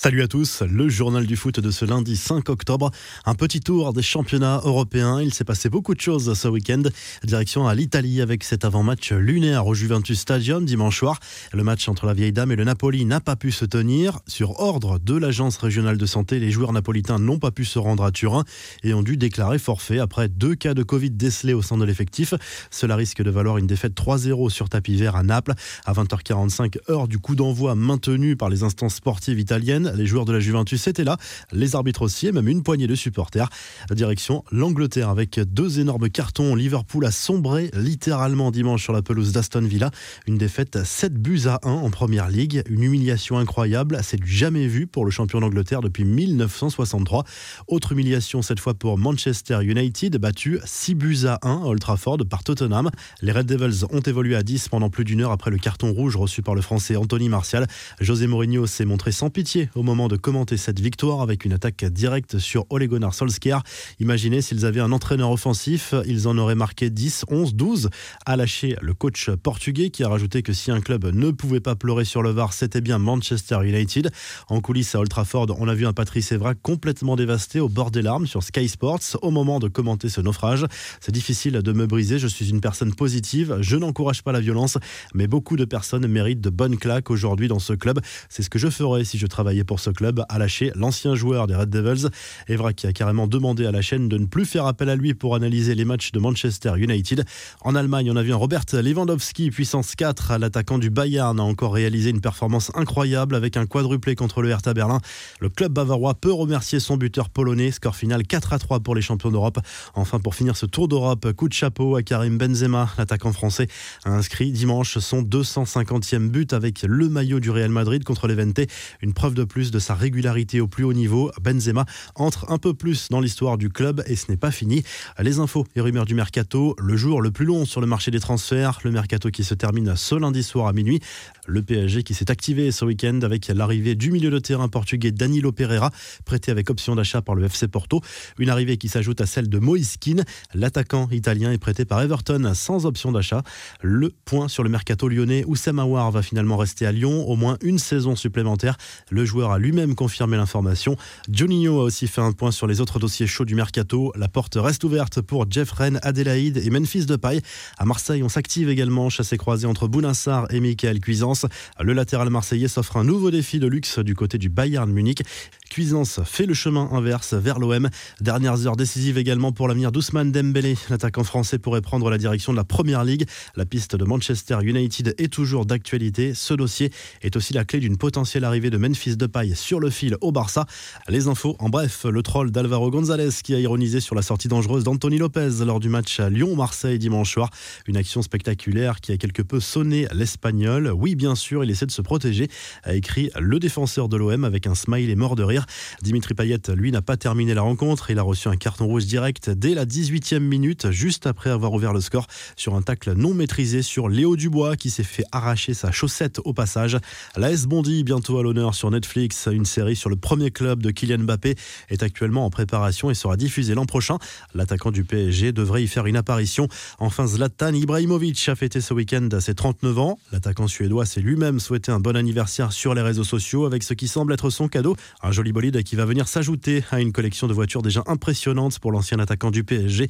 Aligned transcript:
Salut 0.00 0.22
à 0.22 0.28
tous, 0.28 0.62
le 0.62 0.88
journal 0.88 1.26
du 1.26 1.34
foot 1.34 1.58
de 1.58 1.72
ce 1.72 1.84
lundi 1.84 2.16
5 2.16 2.50
octobre. 2.50 2.92
Un 3.26 3.34
petit 3.34 3.58
tour 3.58 3.92
des 3.92 4.00
championnats 4.00 4.60
européens. 4.62 5.20
Il 5.20 5.34
s'est 5.34 5.42
passé 5.42 5.68
beaucoup 5.68 5.92
de 5.92 6.00
choses 6.00 6.32
ce 6.34 6.46
week-end. 6.46 6.84
Direction 7.24 7.66
à 7.66 7.74
l'Italie 7.74 8.20
avec 8.20 8.44
cet 8.44 8.64
avant-match 8.64 9.10
lunaire 9.10 9.66
au 9.66 9.74
Juventus 9.74 10.20
Stadium 10.20 10.64
dimanche 10.64 10.98
soir. 10.98 11.18
Le 11.52 11.64
match 11.64 11.88
entre 11.88 12.06
la 12.06 12.14
vieille 12.14 12.30
dame 12.30 12.52
et 12.52 12.54
le 12.54 12.62
Napoli 12.62 13.06
n'a 13.06 13.18
pas 13.18 13.34
pu 13.34 13.50
se 13.50 13.64
tenir. 13.64 14.20
Sur 14.28 14.60
ordre 14.60 15.00
de 15.00 15.16
l'agence 15.16 15.56
régionale 15.56 15.98
de 15.98 16.06
santé, 16.06 16.38
les 16.38 16.52
joueurs 16.52 16.72
napolitains 16.72 17.18
n'ont 17.18 17.40
pas 17.40 17.50
pu 17.50 17.64
se 17.64 17.80
rendre 17.80 18.04
à 18.04 18.12
Turin 18.12 18.44
et 18.84 18.94
ont 18.94 19.02
dû 19.02 19.16
déclarer 19.16 19.58
forfait 19.58 19.98
après 19.98 20.28
deux 20.28 20.54
cas 20.54 20.74
de 20.74 20.84
Covid 20.84 21.10
décelés 21.10 21.54
au 21.54 21.62
sein 21.62 21.76
de 21.76 21.84
l'effectif. 21.84 22.34
Cela 22.70 22.94
risque 22.94 23.20
de 23.20 23.30
valoir 23.30 23.58
une 23.58 23.66
défaite 23.66 23.94
3-0 23.96 24.48
sur 24.48 24.68
tapis 24.68 24.94
vert 24.94 25.16
à 25.16 25.24
Naples. 25.24 25.54
À 25.84 25.92
20h45, 25.92 26.76
heure 26.88 27.08
du 27.08 27.18
coup 27.18 27.34
d'envoi 27.34 27.74
maintenu 27.74 28.36
par 28.36 28.48
les 28.48 28.62
instances 28.62 28.94
sportives 28.94 29.40
italiennes. 29.40 29.87
Les 29.94 30.06
joueurs 30.06 30.24
de 30.24 30.32
la 30.32 30.40
Juventus 30.40 30.86
étaient 30.86 31.04
là, 31.04 31.16
les 31.52 31.76
arbitres 31.76 32.02
aussi, 32.02 32.26
et 32.26 32.32
même 32.32 32.48
une 32.48 32.62
poignée 32.62 32.86
de 32.86 32.94
supporters. 32.94 33.48
Direction 33.90 34.44
l'Angleterre 34.52 35.08
avec 35.08 35.40
deux 35.40 35.80
énormes 35.80 36.08
cartons. 36.10 36.54
Liverpool 36.54 37.04
a 37.04 37.10
sombré 37.10 37.70
littéralement 37.74 38.50
dimanche 38.50 38.82
sur 38.82 38.92
la 38.92 39.02
pelouse 39.02 39.32
d'Aston 39.32 39.62
Villa. 39.62 39.90
Une 40.26 40.38
défaite 40.38 40.84
7 40.84 41.14
buts 41.14 41.42
à 41.46 41.60
1 41.62 41.70
en 41.70 41.90
première 41.90 42.28
ligue. 42.28 42.62
Une 42.68 42.82
humiliation 42.82 43.38
incroyable. 43.38 43.98
C'est 44.02 44.20
du 44.20 44.30
jamais 44.30 44.66
vu 44.66 44.86
pour 44.86 45.04
le 45.04 45.10
champion 45.10 45.40
d'Angleterre 45.40 45.80
depuis 45.80 46.04
1963. 46.04 47.24
Autre 47.66 47.92
humiliation 47.92 48.42
cette 48.42 48.60
fois 48.60 48.74
pour 48.74 48.98
Manchester 48.98 49.58
United, 49.62 50.16
battu 50.18 50.58
6 50.64 50.94
buts 50.94 51.26
à 51.26 51.38
1 51.42 51.62
à 51.62 51.66
Old 51.66 51.80
Trafford 51.80 52.18
par 52.28 52.44
Tottenham. 52.44 52.90
Les 53.22 53.32
Red 53.32 53.46
Devils 53.46 53.84
ont 53.90 54.00
évolué 54.00 54.36
à 54.36 54.42
10 54.42 54.68
pendant 54.68 54.90
plus 54.90 55.04
d'une 55.04 55.22
heure 55.22 55.32
après 55.32 55.50
le 55.50 55.58
carton 55.58 55.92
rouge 55.92 56.16
reçu 56.16 56.42
par 56.42 56.54
le 56.54 56.60
français 56.60 56.96
Anthony 56.96 57.28
Martial. 57.28 57.66
José 58.00 58.26
Mourinho 58.26 58.66
s'est 58.66 58.84
montré 58.84 59.12
sans 59.12 59.30
pitié 59.30 59.68
au 59.78 59.84
moment 59.84 60.08
de 60.08 60.16
commenter 60.16 60.56
cette 60.56 60.80
victoire 60.80 61.20
avec 61.20 61.44
une 61.44 61.52
attaque 61.52 61.84
directe 61.84 62.38
sur 62.40 62.66
Ole 62.68 62.88
Gunnar 62.88 63.14
Solskjaer. 63.14 63.62
Imaginez 64.00 64.42
s'ils 64.42 64.66
avaient 64.66 64.80
un 64.80 64.90
entraîneur 64.90 65.30
offensif, 65.30 65.94
ils 66.04 66.26
en 66.26 66.36
auraient 66.36 66.56
marqué 66.56 66.90
10, 66.90 67.26
11, 67.28 67.54
12. 67.54 67.88
A 68.26 68.36
lâché 68.36 68.76
le 68.80 68.92
coach 68.92 69.30
portugais 69.30 69.90
qui 69.90 70.02
a 70.02 70.08
rajouté 70.08 70.42
que 70.42 70.52
si 70.52 70.72
un 70.72 70.80
club 70.80 71.06
ne 71.14 71.30
pouvait 71.30 71.60
pas 71.60 71.76
pleurer 71.76 72.04
sur 72.04 72.22
le 72.22 72.30
VAR, 72.30 72.54
c'était 72.54 72.80
bien 72.80 72.98
Manchester 72.98 73.60
United. 73.62 74.10
En 74.48 74.60
coulisses 74.60 74.96
à 74.96 74.98
Old 74.98 75.10
Trafford, 75.10 75.46
on 75.60 75.68
a 75.68 75.74
vu 75.74 75.86
un 75.86 75.92
Patrice 75.92 76.32
Evra 76.32 76.56
complètement 76.56 77.14
dévasté 77.14 77.60
au 77.60 77.68
bord 77.68 77.92
des 77.92 78.02
larmes 78.02 78.26
sur 78.26 78.42
Sky 78.42 78.68
Sports 78.68 79.16
au 79.22 79.30
moment 79.30 79.60
de 79.60 79.68
commenter 79.68 80.08
ce 80.08 80.20
naufrage. 80.20 80.66
C'est 81.00 81.12
difficile 81.12 81.52
de 81.52 81.72
me 81.72 81.86
briser, 81.86 82.18
je 82.18 82.26
suis 82.26 82.50
une 82.50 82.60
personne 82.60 82.92
positive, 82.94 83.58
je 83.60 83.76
n'encourage 83.76 84.24
pas 84.24 84.32
la 84.32 84.40
violence, 84.40 84.76
mais 85.14 85.28
beaucoup 85.28 85.56
de 85.56 85.64
personnes 85.64 86.08
méritent 86.08 86.40
de 86.40 86.50
bonnes 86.50 86.78
claques 86.78 87.12
aujourd'hui 87.12 87.46
dans 87.46 87.60
ce 87.60 87.74
club. 87.74 88.00
C'est 88.28 88.42
ce 88.42 88.50
que 88.50 88.58
je 88.58 88.70
ferais 88.70 89.04
si 89.04 89.18
je 89.18 89.26
travaillais 89.28 89.67
pour 89.68 89.78
ce 89.80 89.90
club 89.90 90.24
a 90.30 90.38
lâché 90.38 90.72
l'ancien 90.74 91.14
joueur 91.14 91.46
des 91.46 91.54
Red 91.54 91.68
Devils. 91.68 92.08
Evra 92.48 92.72
qui 92.72 92.86
a 92.86 92.92
carrément 92.94 93.28
demandé 93.28 93.66
à 93.66 93.70
la 93.70 93.82
chaîne 93.82 94.08
de 94.08 94.16
ne 94.16 94.24
plus 94.24 94.46
faire 94.46 94.66
appel 94.66 94.88
à 94.88 94.96
lui 94.96 95.12
pour 95.12 95.36
analyser 95.36 95.74
les 95.74 95.84
matchs 95.84 96.10
de 96.10 96.18
Manchester 96.18 96.72
United. 96.78 97.24
En 97.60 97.74
Allemagne, 97.74 98.10
on 98.10 98.16
a 98.16 98.22
vu 98.22 98.32
un 98.32 98.36
Robert 98.36 98.64
Lewandowski, 98.72 99.50
puissance 99.50 99.94
4, 99.94 100.38
l'attaquant 100.38 100.78
du 100.78 100.88
Bayern, 100.88 101.38
a 101.38 101.42
encore 101.42 101.74
réalisé 101.74 102.08
une 102.08 102.22
performance 102.22 102.72
incroyable 102.74 103.34
avec 103.34 103.58
un 103.58 103.66
quadruplé 103.66 104.14
contre 104.14 104.40
le 104.40 104.48
Hertha 104.48 104.72
Berlin. 104.72 105.00
Le 105.38 105.50
club 105.50 105.72
bavarois 105.72 106.14
peut 106.14 106.32
remercier 106.32 106.80
son 106.80 106.96
buteur 106.96 107.28
polonais. 107.28 107.70
Score 107.70 107.94
final 107.94 108.26
4 108.26 108.54
à 108.54 108.58
3 108.58 108.80
pour 108.80 108.94
les 108.94 109.02
champions 109.02 109.30
d'Europe. 109.30 109.58
Enfin, 109.94 110.18
pour 110.18 110.34
finir 110.34 110.56
ce 110.56 110.64
tour 110.64 110.88
d'Europe, 110.88 111.30
coup 111.32 111.48
de 111.48 111.52
chapeau 111.52 111.96
à 111.96 112.02
Karim 112.02 112.38
Benzema, 112.38 112.88
l'attaquant 112.96 113.34
français, 113.34 113.68
a 114.06 114.12
inscrit 114.12 114.50
dimanche 114.50 114.96
son 114.96 115.20
250e 115.20 116.28
but 116.28 116.54
avec 116.54 116.82
le 116.88 117.10
maillot 117.10 117.38
du 117.38 117.50
Real 117.50 117.70
Madrid 117.70 118.02
contre 118.02 118.28
l'Evente. 118.28 118.60
Une 119.02 119.12
preuve 119.12 119.34
de 119.34 119.44
plus 119.44 119.57
de 119.58 119.78
sa 119.78 119.94
régularité 119.94 120.60
au 120.60 120.68
plus 120.68 120.84
haut 120.84 120.92
niveau. 120.92 121.30
Benzema 121.42 121.84
entre 122.14 122.50
un 122.50 122.58
peu 122.58 122.74
plus 122.74 123.08
dans 123.10 123.20
l'histoire 123.20 123.58
du 123.58 123.68
club 123.68 124.02
et 124.06 124.14
ce 124.14 124.30
n'est 124.30 124.36
pas 124.36 124.50
fini. 124.50 124.84
Les 125.18 125.40
infos 125.40 125.66
et 125.74 125.80
rumeurs 125.80 126.06
du 126.06 126.14
mercato, 126.14 126.76
le 126.78 126.96
jour 126.96 127.20
le 127.20 127.30
plus 127.30 127.44
long 127.44 127.64
sur 127.64 127.80
le 127.80 127.86
marché 127.86 128.10
des 128.10 128.20
transferts, 128.20 128.78
le 128.84 128.92
mercato 128.92 129.30
qui 129.30 129.42
se 129.42 129.54
termine 129.54 129.96
ce 129.96 130.14
lundi 130.14 130.42
soir 130.42 130.68
à 130.68 130.72
minuit. 130.72 131.00
Le 131.46 131.62
PSG 131.62 132.04
qui 132.04 132.14
s'est 132.14 132.30
activé 132.30 132.70
ce 132.70 132.84
week-end 132.84 133.20
avec 133.22 133.48
l'arrivée 133.48 133.94
du 133.94 134.10
milieu 134.10 134.30
de 134.30 134.38
terrain 134.38 134.68
portugais 134.68 135.10
Danilo 135.10 135.50
Pereira, 135.50 135.90
prêté 136.24 136.50
avec 136.50 136.70
option 136.70 136.94
d'achat 136.94 137.22
par 137.22 137.34
le 137.34 137.44
FC 137.44 137.66
Porto. 137.66 138.00
Une 138.38 138.50
arrivée 138.50 138.76
qui 138.76 138.88
s'ajoute 138.88 139.20
à 139.20 139.26
celle 139.26 139.48
de 139.48 139.58
Moïse 139.58 139.96
Keane. 139.96 140.24
L'attaquant 140.54 141.08
italien 141.10 141.50
est 141.50 141.58
prêté 141.58 141.84
par 141.84 142.00
Everton 142.00 142.52
sans 142.54 142.86
option 142.86 143.12
d'achat. 143.12 143.42
Le 143.82 144.12
point 144.24 144.48
sur 144.48 144.62
le 144.62 144.68
mercato 144.68 145.08
lyonnais, 145.08 145.44
Oussama 145.46 145.82
Aouar 145.82 146.10
va 146.10 146.22
finalement 146.22 146.56
rester 146.56 146.86
à 146.86 146.92
Lyon 146.92 147.26
au 147.28 147.36
moins 147.36 147.56
une 147.62 147.78
saison 147.78 148.14
supplémentaire. 148.14 148.76
Le 149.10 149.24
joueur 149.24 149.37
a 149.46 149.58
lui-même 149.58 149.94
confirmé 149.94 150.36
l'information. 150.36 150.96
Juninho 151.32 151.80
a 151.80 151.84
aussi 151.84 152.06
fait 152.06 152.20
un 152.20 152.32
point 152.32 152.50
sur 152.50 152.66
les 152.66 152.80
autres 152.80 152.98
dossiers 152.98 153.26
chauds 153.26 153.44
du 153.44 153.54
mercato. 153.54 154.12
La 154.16 154.28
porte 154.28 154.56
reste 154.56 154.84
ouverte 154.84 155.20
pour 155.20 155.50
Jeff 155.50 155.70
Rennes, 155.70 156.00
Adélaïde 156.02 156.56
et 156.58 156.70
Memphis 156.70 157.06
Depay. 157.06 157.40
À 157.78 157.84
Marseille, 157.84 158.22
on 158.22 158.28
s'active 158.28 158.68
également, 158.68 159.08
chassé 159.08 159.36
croisé 159.36 159.66
entre 159.66 159.88
Bounassar 159.88 160.46
et 160.52 160.60
Michael 160.60 161.00
Cuisance. 161.00 161.46
Le 161.80 161.92
latéral 161.92 162.30
marseillais 162.30 162.68
s'offre 162.68 162.96
un 162.96 163.04
nouveau 163.04 163.30
défi 163.30 163.58
de 163.58 163.66
luxe 163.66 163.98
du 163.98 164.14
côté 164.14 164.38
du 164.38 164.48
Bayern 164.48 164.90
Munich. 164.90 165.22
Cuisance 165.70 166.20
fait 166.24 166.46
le 166.46 166.54
chemin 166.54 166.88
inverse 166.92 167.34
vers 167.34 167.58
l'OM. 167.58 167.88
Dernières 168.20 168.66
heures 168.66 168.76
décisives 168.76 169.18
également 169.18 169.52
pour 169.52 169.68
l'avenir 169.68 169.92
d'Ousmane 169.92 170.32
Dembélé. 170.32 170.76
L'attaquant 170.90 171.24
français 171.24 171.58
pourrait 171.58 171.82
prendre 171.82 172.10
la 172.10 172.18
direction 172.18 172.52
de 172.52 172.56
la 172.56 172.64
Première 172.64 173.04
Ligue. 173.04 173.26
La 173.54 173.66
piste 173.66 173.94
de 173.94 174.04
Manchester 174.04 174.58
United 174.62 175.14
est 175.18 175.32
toujours 175.32 175.66
d'actualité. 175.66 176.34
Ce 176.34 176.54
dossier 176.54 176.90
est 177.22 177.36
aussi 177.36 177.52
la 177.52 177.64
clé 177.64 177.80
d'une 177.80 177.96
potentielle 177.96 178.44
arrivée 178.44 178.70
de 178.70 178.78
Memphis 178.78 179.16
Depay 179.16 179.27
sur 179.54 179.80
le 179.80 179.90
fil 179.90 180.16
au 180.20 180.32
Barça. 180.32 180.66
Les 181.08 181.28
infos 181.28 181.56
en 181.58 181.68
bref, 181.68 182.04
le 182.04 182.22
troll 182.22 182.50
d'Alvaro 182.50 182.90
González 182.90 183.30
qui 183.42 183.54
a 183.54 183.58
ironisé 183.58 184.00
sur 184.00 184.14
la 184.14 184.22
sortie 184.22 184.48
dangereuse 184.48 184.84
d'Anthony 184.84 185.18
Lopez 185.18 185.64
lors 185.64 185.80
du 185.80 185.88
match 185.88 186.18
à 186.20 186.30
Lyon-Marseille 186.30 186.98
dimanche 186.98 187.32
soir. 187.32 187.50
Une 187.86 187.96
action 187.96 188.22
spectaculaire 188.22 189.00
qui 189.00 189.12
a 189.12 189.16
quelque 189.16 189.42
peu 189.42 189.60
sonné 189.60 190.06
l'Espagnol. 190.12 190.92
Oui, 190.94 191.14
bien 191.14 191.34
sûr, 191.34 191.62
il 191.62 191.70
essaie 191.70 191.86
de 191.86 191.90
se 191.90 192.02
protéger, 192.02 192.48
a 192.84 192.94
écrit 192.94 193.30
le 193.38 193.58
défenseur 193.58 194.08
de 194.08 194.16
l'OM 194.16 194.44
avec 194.44 194.66
un 194.66 194.74
smile 194.74 195.10
et 195.10 195.16
mort 195.16 195.36
de 195.36 195.42
rire. 195.42 195.66
Dimitri 196.02 196.34
Payet, 196.34 196.62
lui, 196.74 196.90
n'a 196.90 197.02
pas 197.02 197.16
terminé 197.16 197.54
la 197.54 197.62
rencontre. 197.62 198.10
Il 198.10 198.18
a 198.18 198.22
reçu 198.22 198.48
un 198.48 198.56
carton 198.56 198.86
rouge 198.86 199.06
direct 199.06 199.50
dès 199.50 199.74
la 199.74 199.84
18e 199.84 200.40
minute, 200.40 200.90
juste 200.90 201.26
après 201.26 201.50
avoir 201.50 201.72
ouvert 201.72 201.92
le 201.92 202.00
score 202.00 202.26
sur 202.56 202.74
un 202.74 202.82
tacle 202.82 203.12
non 203.12 203.34
maîtrisé 203.34 203.82
sur 203.82 204.08
Léo 204.08 204.36
Dubois 204.36 204.76
qui 204.76 204.90
s'est 204.90 205.02
fait 205.02 205.24
arracher 205.32 205.74
sa 205.74 205.92
chaussette 205.92 206.40
au 206.44 206.52
passage. 206.52 206.96
La 207.36 207.50
S 207.50 207.66
Bondy, 207.66 208.04
bientôt 208.04 208.38
à 208.38 208.42
l'honneur 208.42 208.74
sur 208.74 208.90
Netflix, 208.90 209.17
une 209.50 209.64
série 209.64 209.96
sur 209.96 210.10
le 210.10 210.16
premier 210.16 210.50
club 210.50 210.82
de 210.82 210.90
Kylian 210.90 211.18
Mbappé 211.18 211.54
est 211.88 212.02
actuellement 212.02 212.44
en 212.44 212.50
préparation 212.50 213.10
et 213.10 213.14
sera 213.14 213.36
diffusée 213.36 213.74
l'an 213.74 213.86
prochain. 213.86 214.18
L'attaquant 214.54 214.90
du 214.90 215.04
PSG 215.04 215.52
devrait 215.52 215.82
y 215.82 215.88
faire 215.88 216.06
une 216.06 216.16
apparition. 216.16 216.68
Enfin, 216.98 217.26
Zlatan 217.26 217.72
Ibrahimovic 217.72 218.48
a 218.48 218.54
fêté 218.54 218.80
ce 218.80 218.94
week-end 218.94 219.28
ses 219.40 219.54
39 219.54 219.98
ans. 219.98 220.18
L'attaquant 220.32 220.66
suédois 220.66 221.06
s'est 221.06 221.20
lui-même 221.20 221.60
souhaité 221.60 221.90
un 221.90 222.00
bon 222.00 222.16
anniversaire 222.16 222.72
sur 222.72 222.94
les 222.94 223.02
réseaux 223.02 223.24
sociaux 223.24 223.66
avec 223.66 223.82
ce 223.82 223.94
qui 223.94 224.08
semble 224.08 224.32
être 224.32 224.50
son 224.50 224.68
cadeau, 224.68 224.96
un 225.22 225.32
joli 225.32 225.52
bolide 225.52 225.82
qui 225.82 225.96
va 225.96 226.04
venir 226.04 226.28
s'ajouter 226.28 226.84
à 226.90 227.00
une 227.00 227.12
collection 227.12 227.46
de 227.46 227.52
voitures 227.52 227.82
déjà 227.82 228.02
impressionnante 228.06 228.78
pour 228.78 228.92
l'ancien 228.92 229.18
attaquant 229.18 229.50
du 229.50 229.64
PSG. 229.64 230.08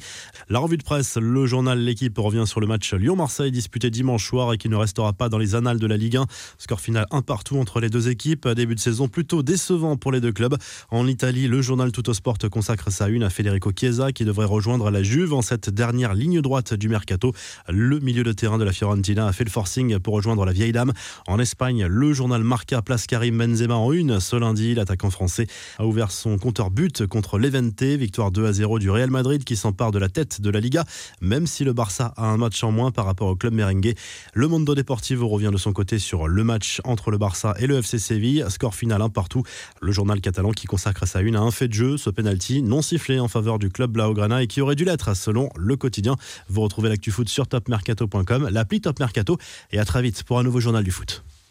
La 0.49 0.59
revue 0.59 0.77
de 0.77 0.83
presse, 0.83 1.17
le 1.17 1.45
journal 1.45 1.79
L'équipe 1.79 2.17
revient 2.17 2.45
sur 2.45 2.59
le 2.59 2.67
match 2.67 2.93
Lyon-Marseille 2.93 3.51
disputé 3.51 3.89
dimanche 3.89 4.27
soir 4.27 4.53
et 4.53 4.57
qui 4.57 4.69
ne 4.69 4.75
restera 4.75 5.13
pas 5.13 5.29
dans 5.29 5.37
les 5.37 5.55
annales 5.55 5.79
de 5.79 5.87
la 5.87 5.97
Ligue 5.97 6.17
1. 6.17 6.25
Score 6.57 6.79
final 6.79 7.05
un 7.11 7.21
partout 7.21 7.57
entre 7.57 7.79
les 7.79 7.89
deux 7.89 8.09
équipes. 8.09 8.47
Début 8.47 8.75
de 8.75 8.79
saison 8.79 8.98
plutôt 9.07 9.43
décevant 9.43 9.97
pour 9.97 10.11
les 10.11 10.21
deux 10.21 10.31
clubs. 10.31 10.57
En 10.89 11.07
Italie, 11.07 11.47
le 11.47 11.61
journal 11.61 11.91
Tuttosport 11.91 12.37
consacre 12.51 12.91
sa 12.91 13.07
une 13.07 13.23
à 13.23 13.29
Federico 13.29 13.71
Chiesa 13.75 14.11
qui 14.11 14.25
devrait 14.25 14.45
rejoindre 14.45 14.91
la 14.91 15.03
Juve 15.03 15.33
en 15.33 15.41
cette 15.41 15.69
dernière 15.69 16.13
ligne 16.13 16.41
droite 16.41 16.73
du 16.73 16.89
mercato. 16.89 17.33
Le 17.67 17.99
milieu 17.99 18.23
de 18.23 18.31
terrain 18.31 18.57
de 18.57 18.63
la 18.63 18.71
Fiorentina 18.71 19.27
a 19.27 19.33
fait 19.33 19.43
le 19.43 19.49
forcing 19.49 19.99
pour 19.99 20.13
rejoindre 20.13 20.45
la 20.45 20.51
vieille 20.51 20.71
dame. 20.71 20.93
En 21.27 21.39
Espagne, 21.39 21.85
le 21.85 22.13
journal 22.13 22.43
Marca 22.43 22.81
place 22.81 23.07
Karim 23.07 23.37
Benzema 23.37 23.75
en 23.75 23.91
une. 23.91 24.19
Ce 24.19 24.35
lundi, 24.35 24.75
l'attaquant 24.75 25.09
français 25.09 25.47
a 25.77 25.85
ouvert 25.85 26.11
son 26.11 26.37
compteur 26.37 26.71
but 26.71 27.05
contre 27.05 27.39
l'Evente. 27.39 27.83
Victoire 27.83 28.31
2 28.31 28.45
à 28.45 28.53
0 28.53 28.79
du 28.79 28.89
Real 28.89 29.09
Madrid 29.09 29.43
qui 29.43 29.55
s'empare 29.55 29.91
de 29.91 29.99
la 29.99 30.09
tête 30.09 30.41
de 30.41 30.49
la 30.49 30.59
Liga, 30.59 30.83
même 31.21 31.47
si 31.47 31.63
le 31.63 31.73
Barça 31.73 32.13
a 32.17 32.25
un 32.25 32.37
match 32.37 32.63
en 32.63 32.71
moins 32.71 32.91
par 32.91 33.05
rapport 33.05 33.27
au 33.27 33.35
club 33.35 33.53
merengue. 33.53 33.95
Le 34.33 34.47
Mondo 34.47 34.75
Deportivo 34.75 35.27
revient 35.27 35.51
de 35.51 35.57
son 35.57 35.73
côté 35.73 35.99
sur 35.99 36.27
le 36.27 36.43
match 36.43 36.81
entre 36.83 37.11
le 37.11 37.17
Barça 37.17 37.53
et 37.59 37.67
le 37.67 37.77
FC 37.77 37.99
Séville. 37.99 38.45
Score 38.49 38.75
final 38.75 38.88
un 38.91 39.09
partout. 39.09 39.43
Le 39.81 39.91
journal 39.91 40.21
catalan 40.21 40.51
qui 40.51 40.67
consacre 40.67 41.07
sa 41.07 41.21
une 41.21 41.35
à 41.35 41.41
un 41.41 41.51
fait 41.51 41.67
de 41.67 41.73
jeu, 41.73 41.97
ce 41.97 42.09
penalty 42.09 42.61
non 42.61 42.81
sifflé 42.81 43.19
en 43.19 43.27
faveur 43.27 43.59
du 43.59 43.69
club 43.69 43.91
Blaugrana 43.91 44.43
et 44.43 44.47
qui 44.47 44.61
aurait 44.61 44.75
dû 44.75 44.85
l'être 44.85 45.15
selon 45.15 45.49
le 45.55 45.75
quotidien. 45.75 46.15
Vous 46.49 46.61
retrouvez 46.61 46.89
l'actu 46.89 47.11
foot 47.11 47.29
sur 47.29 47.47
topmercato.com, 47.47 48.49
l'appli 48.51 48.81
Top 48.81 48.99
Mercato 48.99 49.37
et 49.71 49.79
à 49.79 49.85
très 49.85 50.01
vite 50.01 50.23
pour 50.23 50.39
un 50.39 50.43
nouveau 50.43 50.59
journal 50.59 50.83
du 50.83 50.91
foot. 50.91 51.23